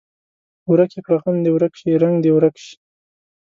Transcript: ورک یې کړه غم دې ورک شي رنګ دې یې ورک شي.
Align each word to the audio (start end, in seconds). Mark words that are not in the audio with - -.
ورک 0.69 0.91
یې 0.95 1.01
کړه 1.05 1.17
غم 1.23 1.37
دې 1.43 1.51
ورک 1.53 1.73
شي 1.79 1.91
رنګ 2.03 2.15
دې 2.23 2.29
یې 2.31 2.35
ورک 2.35 2.55
شي. 2.63 2.75